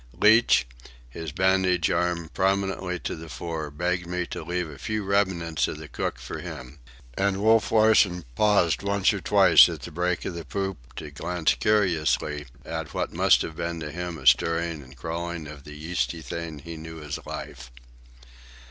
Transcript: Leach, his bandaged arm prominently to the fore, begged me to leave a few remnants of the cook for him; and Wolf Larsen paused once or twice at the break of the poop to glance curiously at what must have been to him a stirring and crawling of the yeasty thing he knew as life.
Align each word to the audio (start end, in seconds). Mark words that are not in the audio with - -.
Leach, 0.19 0.65
his 1.11 1.31
bandaged 1.31 1.91
arm 1.91 2.27
prominently 2.33 2.97
to 2.97 3.15
the 3.15 3.29
fore, 3.29 3.69
begged 3.69 4.07
me 4.07 4.25
to 4.25 4.41
leave 4.43 4.67
a 4.67 4.79
few 4.79 5.03
remnants 5.03 5.67
of 5.67 5.77
the 5.77 5.87
cook 5.87 6.17
for 6.17 6.39
him; 6.39 6.79
and 7.13 7.39
Wolf 7.39 7.71
Larsen 7.71 8.25
paused 8.33 8.81
once 8.81 9.13
or 9.13 9.21
twice 9.21 9.69
at 9.69 9.83
the 9.83 9.91
break 9.91 10.25
of 10.25 10.33
the 10.33 10.43
poop 10.43 10.95
to 10.95 11.11
glance 11.11 11.53
curiously 11.53 12.47
at 12.65 12.95
what 12.95 13.13
must 13.13 13.43
have 13.43 13.55
been 13.55 13.79
to 13.79 13.91
him 13.91 14.17
a 14.17 14.25
stirring 14.25 14.81
and 14.81 14.97
crawling 14.97 15.45
of 15.45 15.65
the 15.65 15.75
yeasty 15.75 16.23
thing 16.23 16.57
he 16.57 16.77
knew 16.77 16.99
as 16.99 17.23
life. 17.27 17.69